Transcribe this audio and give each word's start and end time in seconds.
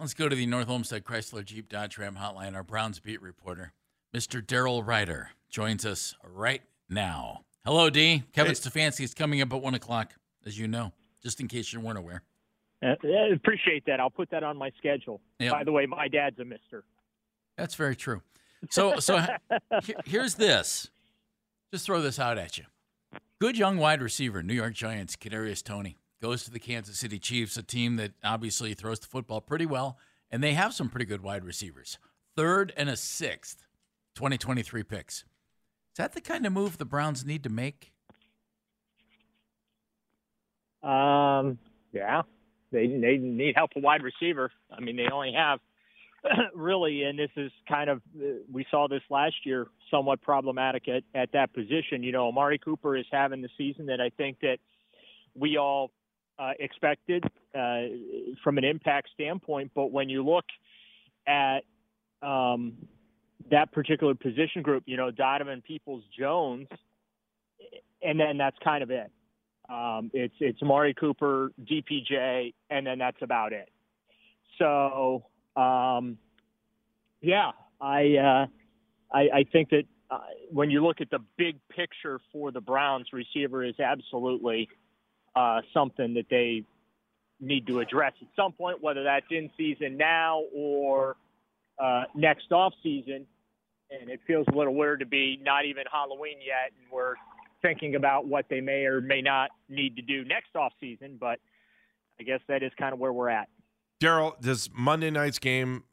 Let's 0.00 0.14
go 0.14 0.30
to 0.30 0.34
the 0.34 0.46
North 0.46 0.70
Olmsted 0.70 1.04
Chrysler 1.04 1.44
Jeep 1.44 1.68
Dodge 1.68 1.98
Ram 1.98 2.16
hotline. 2.16 2.54
Our 2.54 2.62
Browns 2.62 3.00
beat 3.00 3.20
reporter, 3.20 3.74
Mr. 4.16 4.40
Daryl 4.40 4.82
Ruiter 4.82 5.32
joins 5.50 5.84
us 5.84 6.14
right 6.24 6.62
now. 6.88 7.42
Hello, 7.66 7.90
D. 7.90 8.22
Kevin 8.32 8.52
hey. 8.52 8.54
Stefanski 8.54 9.02
is 9.02 9.12
coming 9.12 9.42
up 9.42 9.52
at 9.52 9.60
1 9.60 9.74
o'clock, 9.74 10.14
as 10.46 10.58
you 10.58 10.66
know, 10.66 10.94
just 11.22 11.38
in 11.38 11.48
case 11.48 11.70
you 11.74 11.80
weren't 11.80 11.98
aware. 11.98 12.22
Uh, 12.82 12.94
appreciate 13.34 13.84
that. 13.84 14.00
I'll 14.00 14.08
put 14.08 14.30
that 14.30 14.42
on 14.42 14.56
my 14.56 14.70
schedule. 14.78 15.20
Yep. 15.38 15.52
By 15.52 15.64
the 15.64 15.72
way, 15.72 15.84
my 15.84 16.08
dad's 16.08 16.38
a 16.38 16.46
mister. 16.46 16.82
That's 17.58 17.74
very 17.74 17.94
true. 17.94 18.22
So, 18.70 19.00
so 19.00 19.22
here's 20.06 20.36
this. 20.36 20.88
Just 21.74 21.84
throw 21.84 22.00
this 22.00 22.18
out 22.18 22.38
at 22.38 22.56
you. 22.56 22.64
Good 23.38 23.58
young 23.58 23.76
wide 23.76 24.00
receiver, 24.00 24.42
New 24.42 24.54
York 24.54 24.72
Giants, 24.72 25.14
Kadarius 25.14 25.62
Toney, 25.62 25.98
goes 26.20 26.44
to 26.44 26.50
the 26.50 26.58
Kansas 26.58 26.98
City 26.98 27.18
Chiefs, 27.18 27.56
a 27.56 27.62
team 27.62 27.96
that 27.96 28.12
obviously 28.22 28.74
throws 28.74 29.00
the 29.00 29.06
football 29.06 29.40
pretty 29.40 29.66
well, 29.66 29.98
and 30.30 30.42
they 30.42 30.54
have 30.54 30.74
some 30.74 30.88
pretty 30.88 31.06
good 31.06 31.22
wide 31.22 31.44
receivers. 31.44 31.98
Third 32.36 32.72
and 32.76 32.88
a 32.88 32.96
sixth, 32.96 33.66
2023 34.14 34.82
picks. 34.82 35.16
Is 35.16 35.24
that 35.96 36.12
the 36.12 36.20
kind 36.20 36.46
of 36.46 36.52
move 36.52 36.78
the 36.78 36.84
Browns 36.84 37.24
need 37.24 37.42
to 37.44 37.50
make? 37.50 37.92
Um, 40.82 41.58
yeah, 41.92 42.22
they 42.72 42.86
they 42.86 43.18
need 43.18 43.54
help 43.56 43.72
a 43.76 43.80
wide 43.80 44.02
receiver. 44.02 44.50
I 44.74 44.80
mean, 44.80 44.96
they 44.96 45.08
only 45.12 45.34
have 45.36 45.58
really, 46.54 47.02
and 47.02 47.18
this 47.18 47.30
is 47.36 47.50
kind 47.68 47.90
of 47.90 48.00
we 48.50 48.64
saw 48.70 48.88
this 48.88 49.02
last 49.10 49.34
year, 49.44 49.66
somewhat 49.90 50.22
problematic 50.22 50.88
at 50.88 51.02
at 51.14 51.32
that 51.32 51.52
position. 51.52 52.02
You 52.02 52.12
know, 52.12 52.28
Amari 52.28 52.58
Cooper 52.58 52.96
is 52.96 53.06
having 53.10 53.42
the 53.42 53.50
season 53.58 53.86
that 53.86 54.00
I 54.00 54.10
think 54.10 54.40
that 54.40 54.58
we 55.34 55.58
all 55.58 55.90
uh, 56.40 56.52
expected 56.58 57.24
uh, 57.54 57.82
from 58.42 58.56
an 58.58 58.64
impact 58.64 59.08
standpoint. 59.14 59.70
But 59.74 59.92
when 59.92 60.08
you 60.08 60.24
look 60.24 60.46
at 61.26 61.60
um, 62.22 62.74
that 63.50 63.72
particular 63.72 64.14
position 64.14 64.62
group, 64.62 64.84
you 64.86 64.96
know, 64.96 65.10
Donovan 65.10 65.62
Peoples 65.66 66.02
Jones, 66.18 66.68
and 68.02 68.18
then 68.18 68.38
that's 68.38 68.56
kind 68.64 68.82
of 68.82 68.90
it. 68.90 69.10
Um, 69.68 70.10
it's 70.14 70.34
it's 70.40 70.60
Amari 70.62 70.94
Cooper, 70.94 71.52
DPJ, 71.62 72.54
and 72.70 72.86
then 72.86 72.98
that's 72.98 73.20
about 73.22 73.52
it. 73.52 73.68
So 74.58 75.24
um, 75.56 76.18
yeah, 77.20 77.50
I, 77.80 78.16
uh, 78.16 78.46
I 79.14 79.20
I 79.20 79.44
think 79.52 79.70
that 79.70 79.84
uh, 80.10 80.20
when 80.50 80.70
you 80.70 80.82
look 80.84 81.00
at 81.00 81.10
the 81.10 81.20
big 81.36 81.56
picture 81.68 82.18
for 82.32 82.50
the 82.50 82.60
Browns, 82.60 83.08
receiver 83.12 83.62
is 83.62 83.78
absolutely 83.78 84.68
uh, 85.34 85.60
something 85.72 86.14
that 86.14 86.26
they 86.30 86.64
need 87.40 87.66
to 87.66 87.80
address 87.80 88.12
at 88.20 88.28
some 88.36 88.52
point, 88.52 88.82
whether 88.82 89.02
that's 89.02 89.26
in 89.30 89.50
season 89.56 89.96
now 89.96 90.42
or 90.54 91.16
uh, 91.78 92.04
next 92.14 92.52
off 92.52 92.72
season, 92.82 93.26
and 93.90 94.10
it 94.10 94.20
feels 94.26 94.46
a 94.52 94.56
little 94.56 94.74
weird 94.74 95.00
to 95.00 95.06
be 95.06 95.38
not 95.42 95.64
even 95.64 95.84
Halloween 95.90 96.38
yet, 96.38 96.72
and 96.78 96.92
we're 96.92 97.14
thinking 97.62 97.94
about 97.94 98.26
what 98.26 98.46
they 98.48 98.60
may 98.60 98.84
or 98.84 99.00
may 99.00 99.20
not 99.20 99.50
need 99.68 99.96
to 99.96 100.02
do 100.02 100.24
next 100.24 100.54
off 100.54 100.72
season. 100.80 101.16
But 101.18 101.38
I 102.18 102.22
guess 102.22 102.40
that 102.48 102.62
is 102.62 102.72
kind 102.78 102.92
of 102.92 102.98
where 102.98 103.12
we're 103.12 103.30
at. 103.30 103.48
Daryl, 104.02 104.38
does 104.40 104.70
Monday 104.72 105.10
night's 105.10 105.38
game 105.38 105.84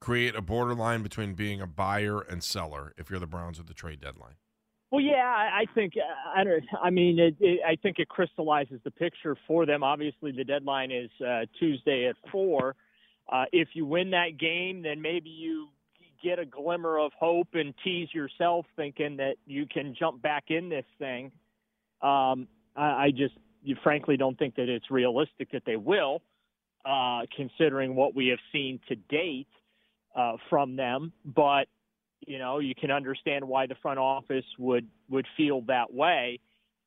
create 0.00 0.34
a 0.34 0.40
borderline 0.40 1.02
between 1.02 1.34
being 1.34 1.60
a 1.60 1.66
buyer 1.66 2.20
and 2.20 2.42
seller 2.42 2.92
if 2.96 3.10
you're 3.10 3.18
the 3.18 3.26
Browns 3.26 3.58
at 3.58 3.66
the 3.66 3.74
trade 3.74 4.00
deadline? 4.00 4.34
Well, 4.90 5.00
yeah, 5.00 5.24
I 5.24 5.66
think 5.72 5.92
I 6.34 6.42
don't. 6.42 6.64
I 6.82 6.90
mean, 6.90 7.18
it, 7.20 7.36
it, 7.38 7.60
I 7.64 7.76
think 7.76 8.00
it 8.00 8.08
crystallizes 8.08 8.80
the 8.82 8.90
picture 8.90 9.36
for 9.46 9.64
them. 9.64 9.84
Obviously, 9.84 10.32
the 10.32 10.42
deadline 10.42 10.90
is 10.90 11.10
uh, 11.24 11.46
Tuesday 11.60 12.06
at 12.08 12.16
four. 12.32 12.74
Uh, 13.30 13.44
if 13.52 13.68
you 13.74 13.86
win 13.86 14.10
that 14.10 14.36
game, 14.38 14.82
then 14.82 15.00
maybe 15.00 15.30
you 15.30 15.68
get 16.22 16.40
a 16.40 16.44
glimmer 16.44 16.98
of 16.98 17.12
hope 17.18 17.48
and 17.54 17.72
tease 17.84 18.08
yourself, 18.12 18.66
thinking 18.74 19.16
that 19.18 19.36
you 19.46 19.64
can 19.66 19.94
jump 19.96 20.20
back 20.22 20.44
in 20.48 20.68
this 20.68 20.84
thing. 20.98 21.26
Um, 22.02 22.48
I, 22.74 22.82
I 23.04 23.10
just, 23.16 23.34
you 23.62 23.76
frankly, 23.84 24.16
don't 24.16 24.36
think 24.38 24.56
that 24.56 24.68
it's 24.68 24.90
realistic 24.90 25.52
that 25.52 25.62
they 25.64 25.76
will, 25.76 26.20
uh, 26.84 27.20
considering 27.36 27.94
what 27.94 28.16
we 28.16 28.28
have 28.28 28.40
seen 28.52 28.80
to 28.88 28.96
date 28.96 29.46
uh, 30.16 30.32
from 30.48 30.74
them. 30.74 31.12
But 31.24 31.68
you 32.26 32.38
know, 32.38 32.58
you 32.58 32.74
can 32.74 32.90
understand 32.90 33.46
why 33.46 33.66
the 33.66 33.74
front 33.76 33.98
office 33.98 34.44
would 34.58 34.86
would 35.08 35.26
feel 35.36 35.62
that 35.62 35.92
way. 35.92 36.40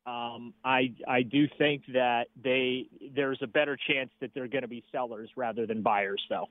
Um, 0.06 0.54
I 0.64 0.94
I 1.08 1.22
do 1.24 1.48
think 1.58 1.84
that 1.94 2.28
they 2.42 2.88
there's 3.16 3.40
a 3.42 3.48
better 3.48 3.78
chance 3.78 4.10
that 4.20 4.32
they're 4.34 4.48
going 4.48 4.64
to 4.64 4.68
be 4.68 4.84
sellers 4.92 5.30
rather 5.36 5.66
than 5.66 5.82
buyers, 5.82 6.22
though. 6.30 6.50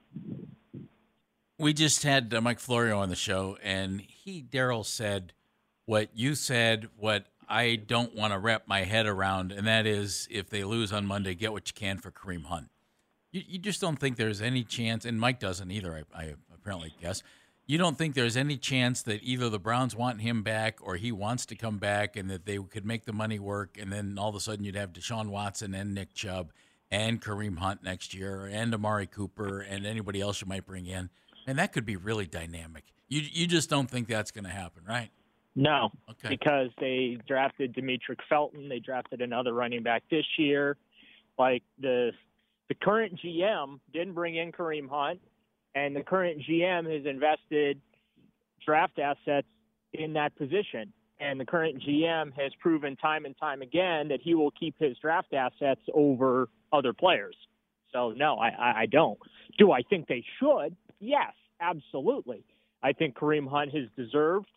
We 1.59 1.73
just 1.73 2.03
had 2.03 2.33
uh, 2.33 2.41
Mike 2.41 2.61
Florio 2.61 2.99
on 2.99 3.09
the 3.09 3.17
show, 3.17 3.59
and 3.63 4.01
he 4.01 4.43
Daryl 4.43 4.85
said 4.85 5.33
what 5.85 6.09
you 6.15 6.35
said, 6.35 6.89
what 6.97 7.27
I 7.49 7.77
don't 7.77 8.15
want 8.15 8.33
to 8.33 8.39
wrap 8.39 8.67
my 8.67 8.85
head 8.85 9.07
around, 9.07 9.53
and 9.53 9.67
that 9.67 9.87
is 9.87 10.27
if 10.31 10.49
they 10.49 10.65
lose 10.65 10.93
on 10.93 11.07
Monday, 11.07 11.35
get 11.35 11.53
what 11.53 11.69
you 11.69 11.75
can 11.75 11.99
for 11.99 12.11
Kareem 12.11 12.45
Hunt. 12.45 12.71
You, 13.31 13.43
you 13.47 13.59
just 13.59 13.81
don't 13.81 13.99
think 13.99 14.17
there's 14.17 14.41
any 14.41 14.65
chance, 14.65 15.05
and 15.05 15.21
Mike 15.21 15.39
doesn't 15.39 15.71
either. 15.71 16.07
I, 16.15 16.19
I 16.19 16.35
apparently 16.55 16.95
guess 17.01 17.23
you 17.67 17.79
don't 17.79 17.97
think 17.97 18.15
there's 18.15 18.37
any 18.37 18.57
chance 18.57 19.03
that 19.03 19.23
either 19.23 19.49
the 19.49 19.59
Browns 19.59 19.95
want 19.95 20.21
him 20.21 20.43
back 20.43 20.79
or 20.83 20.97
he 20.97 21.13
wants 21.13 21.47
to 21.47 21.55
come 21.55 21.79
back 21.79 22.17
and 22.17 22.29
that 22.31 22.45
they 22.45 22.59
could 22.59 22.85
make 22.85 23.05
the 23.05 23.13
money 23.13 23.39
work 23.39 23.79
and 23.81 23.93
then 23.93 24.19
all 24.19 24.29
of 24.29 24.35
a 24.35 24.41
sudden 24.41 24.65
you'd 24.65 24.77
have 24.77 24.93
Deshaun 24.93 25.29
Watson 25.29 25.75
and 25.75 25.95
Nick 25.95 26.13
Chubb 26.15 26.53
and 26.91 27.23
Kareem 27.23 27.59
Hunt 27.59 27.83
next 27.83 28.15
year 28.15 28.47
and 28.47 28.75
Amari 28.75 29.07
Cooper 29.07 29.61
and 29.61 29.87
anybody 29.87 30.21
else 30.21 30.41
you 30.41 30.47
might 30.47 30.67
bring 30.67 30.87
in. 30.87 31.09
And 31.47 31.59
that 31.59 31.73
could 31.73 31.87
be 31.87 31.97
really 31.97 32.27
dynamic. 32.27 32.85
You 33.09 33.23
you 33.31 33.47
just 33.47 33.69
don't 33.69 33.91
think 33.91 34.07
that's 34.07 34.31
going 34.31 34.45
to 34.45 34.51
happen, 34.51 34.83
right? 34.89 35.11
No. 35.55 35.91
Okay. 36.11 36.29
Because 36.29 36.71
they 36.79 37.19
drafted 37.27 37.75
Demetric 37.75 38.19
Felton, 38.29 38.69
they 38.69 38.79
drafted 38.79 39.21
another 39.21 39.53
running 39.53 39.83
back 39.83 40.03
this 40.11 40.25
year. 40.39 40.77
Like 41.39 41.63
the 41.81 42.13
the 42.69 42.75
current 42.75 43.19
GM 43.21 43.81
didn't 43.93 44.15
bring 44.15 44.37
in 44.37 44.53
Kareem 44.53 44.89
Hunt 44.89 45.21
and 45.75 45.97
the 45.97 46.03
current 46.03 46.43
GM 46.49 46.93
has 46.93 47.07
invested 47.07 47.81
draft 48.65 48.99
assets 48.99 49.47
in 49.93 50.13
that 50.15 50.37
position. 50.37 50.93
And 51.21 51.39
the 51.39 51.45
current 51.45 51.83
GM 51.83 52.33
has 52.33 52.53
proven 52.61 52.97
time 52.97 53.25
and 53.25 53.37
time 53.39 53.63
again 53.63 54.09
that 54.09 54.21
he 54.23 54.35
will 54.35 54.51
keep 54.51 54.75
his 54.79 54.97
draft 54.99 55.33
assets 55.33 55.81
over 55.95 56.49
other 56.73 56.93
players. 56.93 57.37
So, 57.93 58.11
no, 58.11 58.37
I, 58.39 58.83
I 58.83 58.87
don't. 58.87 59.19
Do 59.59 59.71
I 59.71 59.83
think 59.83 60.09
they 60.09 60.25
should? 60.41 60.75
Yes, 60.99 61.33
absolutely. 61.61 62.45
I 62.83 62.93
think 62.93 63.17
Kareem 63.17 63.49
Hunt 63.49 63.73
has 63.73 63.85
deserved, 63.97 64.49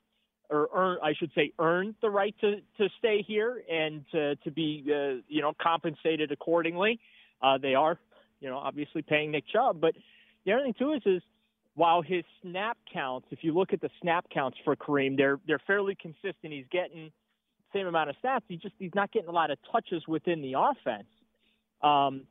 or 0.50 0.70
earned, 0.74 1.00
I 1.04 1.14
should 1.14 1.32
say, 1.36 1.52
earned 1.60 1.96
the 2.02 2.10
right 2.10 2.34
to, 2.42 2.56
to 2.78 2.90
stay 2.98 3.24
here 3.28 3.62
and 3.72 4.04
to, 4.12 4.36
to 4.38 4.52
be, 4.52 4.86
uh, 4.88 5.22
you 5.28 5.42
know, 5.42 5.54
compensated 5.62 6.32
accordingly. 6.32 7.00
Uh, 7.42 7.58
they 7.60 7.76
are, 7.76 8.00
you 8.40 8.50
know, 8.50 8.58
obviously 8.58 9.02
paying 9.02 9.32
Nick 9.32 9.44
Chubb, 9.52 9.80
but 9.80 9.94
the 10.46 10.54
other 10.54 10.64
thing 10.64 10.76
too 10.78 10.94
is 10.94 11.02
is 11.06 11.22
while 11.76 12.02
his 12.02 12.24
snap 12.42 12.78
counts, 12.92 13.28
if 13.32 13.40
you 13.42 13.54
look 13.54 13.74
at 13.74 13.82
the 13.82 13.90
snap 14.02 14.26
counts 14.34 14.58
for 14.64 14.76
Kareem, 14.76 15.18
they're 15.18 15.40
they're 15.48 15.62
fairly 15.68 15.96
consistent. 15.96 16.54
He's 16.54 16.66
getting 16.72 17.12
same 17.74 17.88
amount 17.88 18.10
of 18.10 18.16
snaps. 18.22 18.46
He 18.48 18.58
just 18.58 18.76
he's 18.80 18.96
not 18.96 19.12
getting 19.12 19.30
a 19.30 19.34
lot 19.34 19.52
of 19.52 19.58
touches 19.72 20.04
within 20.08 20.42
the 20.42 20.54
offense. 20.58 21.08
Um, 21.82 22.24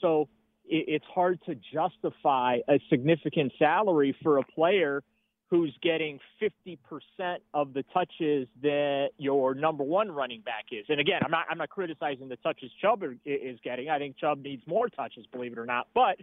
so 0.00 0.28
it, 0.66 0.84
it's 0.88 1.04
hard 1.14 1.40
to 1.46 1.54
justify 1.54 2.58
a 2.68 2.80
significant 2.90 3.52
salary 3.58 4.16
for 4.22 4.38
a 4.38 4.42
player 4.42 5.02
who's 5.50 5.76
getting 5.82 6.20
50% 6.40 6.78
of 7.54 7.72
the 7.72 7.82
touches 7.92 8.46
that 8.62 9.08
your 9.18 9.52
number 9.52 9.82
one 9.82 10.10
running 10.10 10.42
back 10.42 10.66
is. 10.70 10.86
And 10.88 11.00
again, 11.00 11.20
I'm 11.24 11.30
not 11.30 11.46
I'm 11.50 11.58
not 11.58 11.70
criticizing 11.70 12.28
the 12.28 12.36
touches 12.36 12.70
Chubb 12.80 13.02
is 13.24 13.58
getting. 13.62 13.88
I 13.88 13.98
think 13.98 14.16
Chubb 14.16 14.42
needs 14.42 14.62
more 14.66 14.88
touches, 14.88 15.26
believe 15.32 15.52
it 15.52 15.58
or 15.58 15.66
not. 15.66 15.88
But 15.94 16.18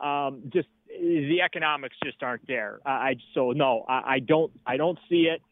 um, 0.00 0.42
just 0.52 0.68
the 0.88 1.40
economics 1.42 1.96
just 2.04 2.22
aren't 2.22 2.46
there. 2.46 2.80
I 2.86 3.14
so 3.34 3.52
no, 3.52 3.84
I, 3.88 4.14
I 4.14 4.18
don't 4.20 4.52
I 4.66 4.76
don't 4.76 4.98
see 5.08 5.28
it. 5.32 5.42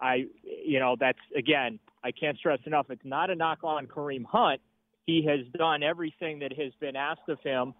I 0.00 0.26
you 0.42 0.78
know 0.78 0.96
that's 0.98 1.18
again 1.36 1.78
I 2.04 2.12
can't 2.12 2.36
stress 2.38 2.58
enough. 2.66 2.86
It's 2.90 3.04
not 3.04 3.30
a 3.30 3.34
knock 3.34 3.60
on 3.62 3.86
Kareem 3.86 4.24
Hunt. 4.24 4.60
He 5.06 5.24
has 5.26 5.40
done 5.58 5.82
everything 5.82 6.40
that 6.40 6.52
has 6.58 6.72
been 6.80 6.96
asked 6.96 7.28
of 7.28 7.40
him 7.40 7.74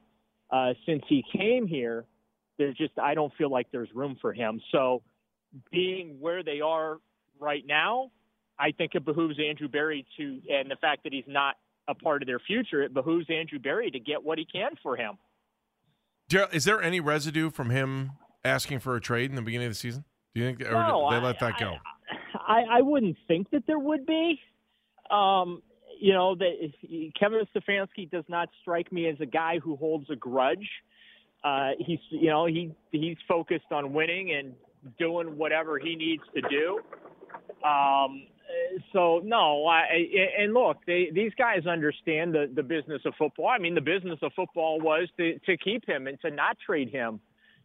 uh, 0.50 0.74
since 0.86 1.02
he 1.08 1.24
came 1.32 1.66
here. 1.66 2.04
there's 2.58 2.76
just 2.76 2.98
I 2.98 3.14
don't 3.14 3.32
feel 3.36 3.50
like 3.50 3.68
there's 3.72 3.88
room 3.94 4.16
for 4.20 4.32
him. 4.32 4.60
So 4.70 5.02
being 5.70 6.16
where 6.20 6.42
they 6.42 6.60
are 6.60 6.98
right 7.40 7.64
now, 7.66 8.10
I 8.58 8.72
think 8.72 8.94
it 8.94 9.04
behooves 9.04 9.38
Andrew 9.38 9.68
Berry 9.68 10.06
to, 10.16 10.40
and 10.50 10.70
the 10.70 10.76
fact 10.76 11.04
that 11.04 11.12
he's 11.12 11.24
not 11.26 11.56
a 11.88 11.94
part 11.94 12.22
of 12.22 12.26
their 12.26 12.38
future, 12.38 12.82
it 12.82 12.94
behooves 12.94 13.26
Andrew 13.28 13.58
Berry 13.58 13.90
to 13.90 13.98
get 13.98 14.22
what 14.22 14.38
he 14.38 14.44
can 14.44 14.72
for 14.82 14.96
him. 14.96 15.18
Is 16.52 16.64
there 16.64 16.82
any 16.82 17.00
residue 17.00 17.50
from 17.50 17.70
him 17.70 18.12
asking 18.44 18.80
for 18.80 18.96
a 18.96 19.00
trade 19.00 19.30
in 19.30 19.36
the 19.36 19.42
beginning 19.42 19.66
of 19.66 19.72
the 19.72 19.78
season? 19.78 20.04
Do 20.34 20.40
you 20.40 20.46
think, 20.46 20.62
or 20.62 20.72
no, 20.72 21.10
they 21.10 21.20
let 21.20 21.38
that 21.40 21.58
go? 21.58 21.76
I, 22.34 22.78
I 22.78 22.80
wouldn't 22.80 23.16
think 23.28 23.50
that 23.50 23.66
there 23.66 23.78
would 23.78 24.06
be. 24.06 24.40
Um, 25.10 25.62
you 26.00 26.12
know, 26.12 26.34
that 26.34 26.72
Kevin 27.18 27.42
Stefanski 27.54 28.10
does 28.10 28.24
not 28.28 28.48
strike 28.60 28.90
me 28.90 29.08
as 29.08 29.16
a 29.20 29.26
guy 29.26 29.60
who 29.62 29.76
holds 29.76 30.10
a 30.10 30.16
grudge. 30.16 30.68
Uh, 31.44 31.70
he's, 31.78 32.00
you 32.10 32.28
know, 32.28 32.46
he 32.46 32.74
he's 32.90 33.16
focused 33.28 33.70
on 33.70 33.92
winning 33.92 34.32
and 34.32 34.54
doing 34.98 35.36
whatever 35.36 35.78
he 35.78 35.94
needs 35.94 36.22
to 36.34 36.40
do. 36.42 36.80
Um, 37.64 38.26
so 38.92 39.20
no, 39.24 39.66
I, 39.66 39.84
and 40.38 40.54
look, 40.54 40.78
they, 40.86 41.10
these 41.12 41.32
guys 41.36 41.66
understand 41.66 42.34
the 42.34 42.50
the 42.54 42.62
business 42.62 43.02
of 43.04 43.14
football. 43.18 43.48
I 43.48 43.58
mean, 43.58 43.74
the 43.74 43.80
business 43.80 44.18
of 44.22 44.32
football 44.34 44.80
was 44.80 45.08
to 45.18 45.38
to 45.40 45.56
keep 45.56 45.86
him 45.86 46.06
and 46.06 46.20
to 46.20 46.30
not 46.30 46.56
trade 46.64 46.90
him 46.90 47.20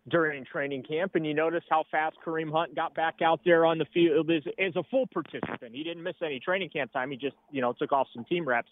during 0.09 0.45
training 0.45 0.83
camp. 0.83 1.15
And 1.15 1.25
you 1.25 1.33
notice 1.33 1.63
how 1.69 1.83
fast 1.91 2.15
Kareem 2.25 2.51
Hunt 2.51 2.75
got 2.75 2.95
back 2.95 3.21
out 3.21 3.41
there 3.43 3.65
on 3.65 3.77
the 3.77 3.85
field 3.93 4.31
as, 4.31 4.43
as 4.57 4.75
a 4.75 4.83
full 4.89 5.05
participant. 5.07 5.75
He 5.75 5.83
didn't 5.83 6.03
miss 6.03 6.15
any 6.23 6.39
training 6.39 6.69
camp 6.69 6.93
time. 6.93 7.11
He 7.11 7.17
just, 7.17 7.35
you 7.51 7.61
know, 7.61 7.73
took 7.73 7.91
off 7.91 8.07
some 8.13 8.23
team 8.23 8.47
reps 8.47 8.69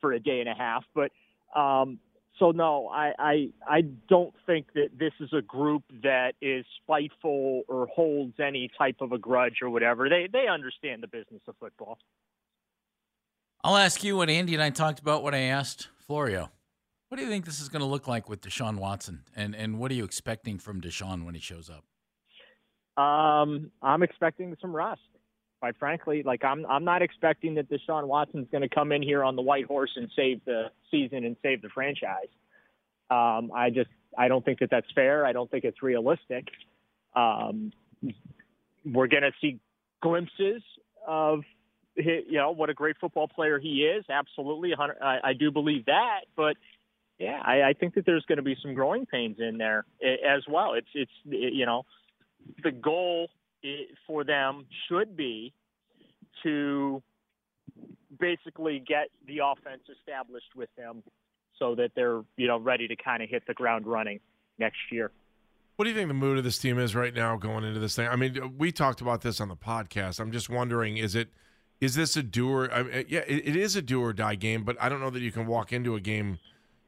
for 0.00 0.12
a 0.12 0.20
day 0.20 0.40
and 0.40 0.48
a 0.48 0.54
half. 0.54 0.84
But 0.94 1.12
um, 1.58 1.98
so 2.38 2.50
no, 2.50 2.88
I, 2.88 3.12
I 3.18 3.48
I 3.68 3.80
don't 4.08 4.34
think 4.46 4.72
that 4.74 4.90
this 4.98 5.12
is 5.20 5.32
a 5.32 5.42
group 5.42 5.82
that 6.02 6.32
is 6.40 6.64
spiteful 6.82 7.62
or 7.68 7.86
holds 7.86 8.34
any 8.40 8.70
type 8.76 8.96
of 9.00 9.12
a 9.12 9.18
grudge 9.18 9.58
or 9.62 9.70
whatever. 9.70 10.08
They 10.08 10.28
they 10.32 10.46
understand 10.48 11.02
the 11.02 11.08
business 11.08 11.42
of 11.46 11.54
football. 11.60 11.98
I'll 13.64 13.76
ask 13.76 14.02
you 14.02 14.16
what 14.16 14.28
Andy 14.28 14.54
and 14.54 14.62
I 14.62 14.70
talked 14.70 14.98
about. 14.98 15.22
What 15.22 15.34
I 15.34 15.40
asked 15.40 15.88
Florio. 15.98 16.50
What 17.08 17.18
do 17.18 17.24
you 17.24 17.30
think 17.30 17.44
this 17.44 17.60
is 17.60 17.68
going 17.68 17.80
to 17.80 17.86
look 17.86 18.08
like 18.08 18.28
with 18.28 18.40
Deshaun 18.40 18.78
Watson, 18.78 19.24
and 19.36 19.54
and 19.54 19.78
what 19.78 19.90
are 19.90 19.94
you 19.94 20.04
expecting 20.04 20.58
from 20.58 20.80
Deshaun 20.80 21.26
when 21.26 21.34
he 21.34 21.40
shows 21.40 21.70
up? 21.70 21.84
Um, 23.02 23.70
I'm 23.82 24.02
expecting 24.02 24.56
some 24.60 24.74
rust. 24.74 25.00
Quite 25.62 25.76
frankly, 25.78 26.24
like 26.24 26.42
I'm 26.42 26.66
I'm 26.66 26.82
not 26.82 27.02
expecting 27.02 27.54
that 27.54 27.70
Deshaun 27.70 28.08
Watson's 28.08 28.48
going 28.50 28.62
to 28.62 28.68
come 28.68 28.90
in 28.90 29.00
here 29.00 29.22
on 29.22 29.36
the 29.36 29.42
white 29.42 29.66
horse 29.66 29.92
and 29.94 30.10
save 30.16 30.44
the 30.44 30.72
season 30.90 31.24
and 31.24 31.36
save 31.40 31.62
the 31.62 31.68
franchise. 31.68 32.26
Um, 33.12 33.52
I 33.54 33.70
just 33.72 33.88
I 34.18 34.26
don't 34.26 34.44
think 34.44 34.58
that 34.58 34.70
that's 34.72 34.88
fair. 34.92 35.24
I 35.24 35.32
don't 35.32 35.48
think 35.48 35.62
it's 35.62 35.80
realistic. 35.80 36.48
Um, 37.14 37.70
we're 38.84 39.06
going 39.06 39.22
to 39.22 39.30
see 39.40 39.60
glimpses 40.02 40.64
of 41.06 41.42
you 41.94 42.24
know 42.32 42.50
what 42.50 42.68
a 42.68 42.74
great 42.74 42.96
football 43.00 43.28
player 43.28 43.60
he 43.60 43.84
is. 43.84 44.04
Absolutely, 44.10 44.72
I, 44.76 45.18
I 45.22 45.32
do 45.32 45.52
believe 45.52 45.84
that, 45.84 46.22
but 46.34 46.56
yeah, 47.20 47.40
I, 47.40 47.62
I 47.62 47.72
think 47.74 47.94
that 47.94 48.04
there's 48.04 48.24
going 48.24 48.38
to 48.38 48.42
be 48.42 48.56
some 48.60 48.74
growing 48.74 49.06
pains 49.06 49.36
in 49.38 49.58
there 49.58 49.84
as 50.02 50.42
well. 50.50 50.74
It's 50.74 50.90
it's 50.92 51.12
you 51.24 51.66
know 51.66 51.84
the 52.64 52.72
goal 52.72 53.28
for 54.06 54.24
them 54.24 54.66
should 54.88 55.16
be 55.16 55.52
to 56.42 57.02
basically 58.18 58.82
get 58.86 59.08
the 59.26 59.38
offense 59.38 59.82
established 59.98 60.54
with 60.54 60.68
them 60.76 61.02
so 61.58 61.74
that 61.74 61.92
they're 61.94 62.22
you 62.36 62.46
know 62.46 62.58
ready 62.58 62.88
to 62.88 62.96
kind 62.96 63.22
of 63.22 63.28
hit 63.28 63.42
the 63.46 63.54
ground 63.54 63.86
running 63.86 64.20
next 64.58 64.78
year. 64.90 65.10
What 65.76 65.86
do 65.86 65.90
you 65.90 65.96
think 65.96 66.08
the 66.08 66.14
mood 66.14 66.38
of 66.38 66.44
this 66.44 66.58
team 66.58 66.78
is 66.78 66.94
right 66.94 67.14
now 67.14 67.36
going 67.36 67.64
into 67.64 67.80
this 67.80 67.96
thing? 67.96 68.06
I 68.06 68.16
mean, 68.16 68.54
we 68.58 68.72
talked 68.72 69.00
about 69.00 69.22
this 69.22 69.40
on 69.40 69.48
the 69.48 69.56
podcast. 69.56 70.20
I'm 70.20 70.30
just 70.30 70.50
wondering, 70.50 70.98
is 70.98 71.14
it 71.14 71.28
is 71.80 71.94
this 71.94 72.16
a 72.16 72.22
do 72.22 72.50
or 72.50 72.72
I 72.72 72.82
mean, 72.82 73.04
yeah, 73.08 73.20
it, 73.26 73.48
it 73.48 73.56
is 73.56 73.74
a 73.76 73.82
do 73.82 74.00
or 74.00 74.12
die 74.12 74.34
game, 74.34 74.64
but 74.64 74.76
I 74.80 74.88
don't 74.88 75.00
know 75.00 75.10
that 75.10 75.20
you 75.20 75.32
can 75.32 75.46
walk 75.46 75.72
into 75.72 75.94
a 75.94 76.00
game 76.00 76.38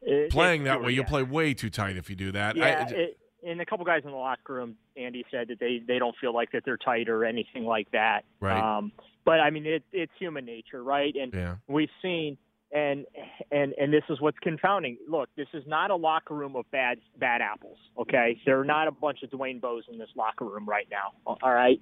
it, 0.02 0.30
playing 0.30 0.64
that 0.64 0.82
way, 0.82 0.92
you'll 0.92 1.04
play 1.04 1.22
way 1.22 1.54
too 1.54 1.70
tight 1.70 1.96
if 1.96 2.10
you 2.10 2.16
do 2.16 2.30
that. 2.32 2.56
Yeah, 2.56 2.86
I, 2.88 2.92
it, 2.92 3.18
and 3.46 3.60
a 3.60 3.66
couple 3.66 3.84
guys 3.84 4.02
in 4.04 4.10
the 4.10 4.16
locker 4.16 4.54
room, 4.54 4.76
Andy 4.96 5.24
said 5.30 5.48
that 5.48 5.60
they 5.60 5.80
they 5.86 5.98
don't 5.98 6.14
feel 6.20 6.34
like 6.34 6.52
that 6.52 6.62
they're 6.64 6.76
tight 6.76 7.08
or 7.08 7.24
anything 7.24 7.64
like 7.64 7.90
that. 7.92 8.22
Right. 8.40 8.78
Um, 8.78 8.92
but 9.24 9.40
I 9.40 9.50
mean, 9.50 9.66
it, 9.66 9.82
it's 9.92 10.12
human 10.18 10.44
nature, 10.44 10.82
right? 10.82 11.14
And 11.14 11.32
yeah. 11.32 11.56
we've 11.68 11.90
seen, 12.02 12.36
and 12.72 13.06
and 13.50 13.74
and 13.78 13.92
this 13.92 14.02
is 14.08 14.20
what's 14.20 14.38
confounding. 14.40 14.98
Look, 15.08 15.28
this 15.36 15.48
is 15.54 15.62
not 15.66 15.90
a 15.90 15.96
locker 15.96 16.34
room 16.34 16.56
of 16.56 16.70
bad 16.70 16.98
bad 17.18 17.40
apples. 17.40 17.78
Okay, 17.98 18.40
there 18.46 18.60
are 18.60 18.64
not 18.64 18.88
a 18.88 18.92
bunch 18.92 19.22
of 19.22 19.30
Dwayne 19.30 19.60
Bowe's 19.60 19.84
in 19.90 19.98
this 19.98 20.10
locker 20.16 20.44
room 20.44 20.66
right 20.68 20.86
now. 20.90 21.12
All 21.26 21.52
right, 21.52 21.80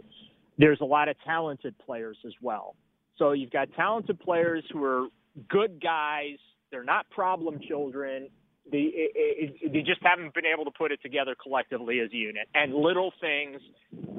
there's 0.58 0.80
a 0.80 0.86
lot 0.86 1.08
of 1.08 1.16
talented 1.24 1.74
players 1.78 2.16
as 2.26 2.34
well. 2.40 2.76
So 3.18 3.32
you've 3.32 3.50
got 3.50 3.68
talented 3.76 4.18
players 4.20 4.64
who 4.72 4.82
are 4.84 5.06
good 5.48 5.82
guys 5.82 6.38
they're 6.72 6.82
not 6.82 7.08
problem 7.10 7.60
children. 7.68 8.28
They, 8.72 8.78
it, 8.78 9.56
it, 9.60 9.72
they 9.72 9.80
just 9.80 10.00
haven't 10.02 10.34
been 10.34 10.46
able 10.46 10.64
to 10.64 10.70
put 10.70 10.90
it 10.92 11.00
together 11.02 11.36
collectively 11.40 12.00
as 12.00 12.10
a 12.10 12.16
unit. 12.16 12.48
And 12.54 12.74
little 12.74 13.12
things 13.20 13.60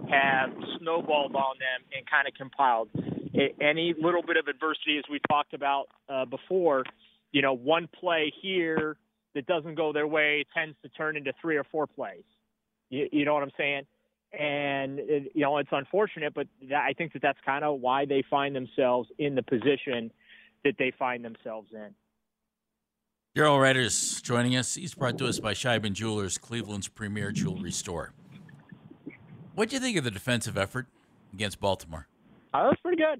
have 0.09 0.51
snowballed 0.79 1.35
on 1.35 1.55
them 1.57 1.83
and 1.95 2.05
kind 2.09 2.27
of 2.27 2.33
compiled. 2.35 2.89
Any 3.59 3.95
little 3.99 4.21
bit 4.21 4.37
of 4.37 4.47
adversity, 4.47 4.99
as 4.99 5.05
we 5.09 5.19
talked 5.27 5.55
about 5.55 5.85
uh, 6.07 6.25
before, 6.25 6.83
you 7.31 7.41
know, 7.41 7.53
one 7.53 7.89
play 7.99 8.31
here 8.41 8.95
that 9.33 9.47
doesn't 9.47 9.73
go 9.73 9.91
their 9.91 10.05
way 10.05 10.45
tends 10.53 10.77
to 10.83 10.89
turn 10.89 11.17
into 11.17 11.33
three 11.41 11.57
or 11.57 11.63
four 11.63 11.87
plays. 11.87 12.23
You, 12.89 13.09
you 13.11 13.25
know 13.25 13.33
what 13.33 13.41
I'm 13.41 13.51
saying? 13.57 13.83
And 14.39 14.99
it, 14.99 15.31
you 15.33 15.41
know, 15.41 15.57
it's 15.57 15.69
unfortunate, 15.71 16.35
but 16.35 16.47
I 16.75 16.93
think 16.93 17.13
that 17.13 17.23
that's 17.23 17.39
kind 17.43 17.65
of 17.65 17.81
why 17.81 18.05
they 18.05 18.23
find 18.29 18.55
themselves 18.55 19.09
in 19.17 19.33
the 19.33 19.43
position 19.43 20.11
that 20.63 20.75
they 20.77 20.91
find 20.97 21.25
themselves 21.25 21.69
in. 21.73 21.95
Daryl 23.35 23.57
Ruiter's 23.57 24.21
joining 24.21 24.55
us. 24.55 24.75
He's 24.75 24.93
brought 24.93 25.17
to 25.17 25.25
us 25.25 25.39
by 25.39 25.55
Sheiban 25.55 25.93
Jewelers, 25.93 26.37
Cleveland's 26.37 26.87
premier 26.87 27.31
jewelry 27.31 27.71
store. 27.71 28.13
What 29.55 29.69
do 29.69 29.75
you 29.75 29.79
think 29.79 29.97
of 29.97 30.03
the 30.03 30.11
defensive 30.11 30.55
effort 30.55 30.85
against 31.33 31.59
Baltimore? 31.59 32.07
Uh, 32.53 32.61
that 32.61 32.69
was 32.69 32.77
pretty 32.83 33.01
good. 33.01 33.19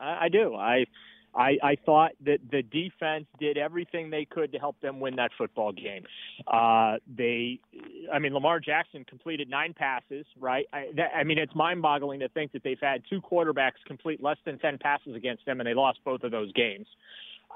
I, 0.00 0.24
I 0.24 0.28
do. 0.30 0.54
I, 0.54 0.86
I 1.34 1.58
I 1.62 1.76
thought 1.84 2.12
that 2.24 2.38
the 2.50 2.62
defense 2.62 3.26
did 3.38 3.58
everything 3.58 4.08
they 4.08 4.24
could 4.24 4.52
to 4.52 4.58
help 4.58 4.80
them 4.80 5.00
win 5.00 5.16
that 5.16 5.32
football 5.36 5.70
game. 5.70 6.04
Uh, 6.46 6.96
they, 7.14 7.60
I 8.10 8.18
mean, 8.20 8.32
Lamar 8.32 8.58
Jackson 8.58 9.04
completed 9.04 9.50
nine 9.50 9.74
passes. 9.74 10.24
Right. 10.40 10.64
I, 10.72 10.92
that, 10.96 11.10
I 11.14 11.24
mean, 11.24 11.36
it's 11.36 11.54
mind-boggling 11.54 12.20
to 12.20 12.28
think 12.30 12.52
that 12.52 12.64
they've 12.64 12.80
had 12.80 13.02
two 13.10 13.20
quarterbacks 13.20 13.84
complete 13.86 14.22
less 14.22 14.38
than 14.46 14.58
ten 14.60 14.78
passes 14.78 15.14
against 15.14 15.44
them, 15.44 15.60
and 15.60 15.66
they 15.66 15.74
lost 15.74 15.98
both 16.06 16.22
of 16.22 16.30
those 16.30 16.50
games. 16.52 16.86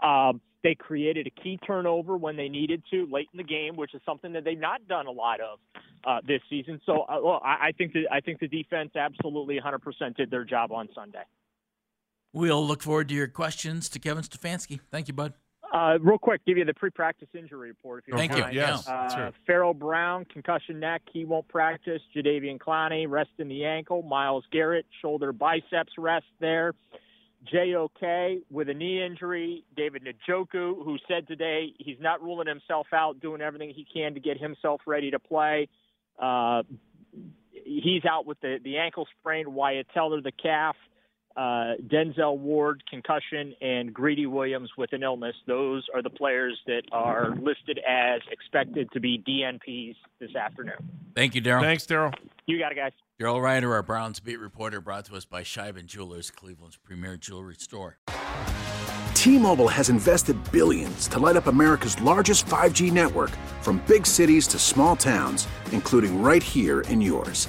Um, 0.03 0.43
they 0.67 0.75
created 0.75 1.29
a 1.29 1.43
key 1.43 1.61
turnover 1.65 2.17
when 2.17 2.37
they 2.37 2.49
needed 2.49 2.83
to 2.91 3.07
late 3.09 3.29
in 3.33 3.37
the 3.37 3.45
game, 3.45 3.77
which 3.77 3.95
is 3.95 4.01
something 4.05 4.33
that 4.33 4.43
they've 4.43 4.59
not 4.59 4.89
done 4.89 5.07
a 5.07 5.13
lot 5.13 5.39
of 5.41 5.61
uh, 6.05 6.19
this 6.27 6.41
season. 6.51 6.81
So, 6.85 7.03
uh, 7.03 7.21
well, 7.23 7.41
I, 7.45 7.69
I 7.69 7.73
think 7.79 7.93
that 7.93 8.07
I 8.11 8.19
think 8.19 8.41
the 8.41 8.49
defense 8.49 8.91
absolutely 8.97 9.61
100% 9.61 10.17
did 10.17 10.29
their 10.29 10.45
job 10.45 10.73
on 10.73 10.89
Sunday. 10.93 11.23
We'll 12.33 12.67
look 12.67 12.83
forward 12.83 13.09
to 13.11 13.15
your 13.15 13.29
questions 13.29 13.89
to 13.91 14.01
Kevin 14.01 14.25
Stefanski. 14.25 14.81
Thank 14.91 15.07
you, 15.07 15.15
bud. 15.15 15.35
Uh, 15.73 15.99
real 16.01 16.19
quick, 16.19 16.45
give 16.45 16.59
you 16.59 16.65
the 16.65 16.75
pre-practice 16.75 17.29
injury 17.33 17.69
report. 17.69 18.03
If 18.03 18.09
you 18.09 18.17
Thank 18.17 18.37
you. 18.37 18.45
Yes. 18.51 18.89
Uh, 18.89 19.31
Pharaoh 19.47 19.75
Brown, 19.75 20.25
concussion 20.25 20.81
neck, 20.81 21.03
he 21.13 21.25
won't 21.25 21.47
practice. 21.47 22.03
Jadeveon 22.15 22.59
Clowney, 22.59 23.09
rest 23.09 23.31
in 23.39 23.47
the 23.47 23.65
ankle. 23.65 24.03
Myles 24.03 24.45
Garrett, 24.51 24.87
shoulder 25.01 25.33
biceps 25.33 25.93
rest 25.97 26.27
there. 26.41 26.73
JOK 27.53 28.43
with 28.51 28.69
a 28.69 28.75
knee 28.75 29.05
injury. 29.05 29.65
David 29.77 30.03
Njoku, 30.05 30.85
who 30.85 30.97
said 31.09 31.27
today 31.29 31.73
he's 31.79 31.99
not 32.01 32.23
ruling 32.23 32.47
himself 32.47 32.87
out, 32.93 33.21
doing 33.21 33.41
everything 33.41 33.71
he 33.71 33.87
can 33.93 34.15
to 34.15 34.21
get 34.21 34.39
himself 34.39 34.81
ready 34.87 35.11
to 35.11 35.19
play. 35.19 35.69
Uh, 36.21 36.63
he's 37.53 38.05
out 38.05 38.27
with 38.27 38.41
the, 38.41 38.59
the 38.63 38.79
ankle 38.79 39.07
sprain. 39.21 39.53
Wyatt 39.53 39.87
Teller, 39.93 40.21
the 40.21 40.33
calf. 40.33 40.77
Uh, 41.37 41.75
Denzel 41.87 42.39
Ward, 42.39 42.83
concussion, 42.89 43.55
and 43.61 43.93
Greedy 43.93 44.25
Williams 44.25 44.71
with 44.79 44.93
an 44.95 45.03
illness. 45.03 45.35
Those 45.47 45.87
are 45.95 46.03
the 46.03 46.11
players 46.11 46.59
that 46.67 46.83
are 46.93 47.35
listed 47.37 47.79
as 47.87 48.23
expected 48.31 48.91
to 48.93 49.01
be 49.01 49.19
DNPs 49.19 49.97
this 50.19 50.35
afternoon. 50.35 50.77
Thank 51.15 51.35
you, 51.35 51.43
Daryl. 51.43 51.61
Thanks, 51.61 51.85
Daryl. 51.85 52.15
You 52.47 52.59
got 52.59 52.73
it, 52.73 52.77
guys. 52.77 52.93
Daryl 53.21 53.43
Ruiter, 53.43 53.75
our 53.75 53.83
Browns 53.83 54.21
beat 54.21 54.39
reporter, 54.39 54.81
brought 54.81 55.05
to 55.07 55.17
us 55.17 55.25
by 55.27 55.43
Sheiban 55.43 55.87
Jewelers, 55.87 56.31
Cleveland's 56.31 56.77
premier 56.77 57.17
jewelry 57.17 57.57
store. 57.57 57.99
T-Mobile 59.15 59.69
has 59.69 59.89
invested 59.89 60.37
billions 60.53 61.09
to 61.09 61.19
light 61.19 61.37
up 61.37 61.49
America's 61.49 62.01
largest 62.01 62.47
5G 62.47 62.93
network 62.93 63.31
from 63.61 63.83
big 63.87 64.07
cities 64.07 64.47
to 64.49 64.59
small 64.59 64.95
towns, 64.95 65.49
including 65.73 66.23
right 66.23 66.43
here 66.43 66.83
in 66.83 67.01
yours. 67.01 67.49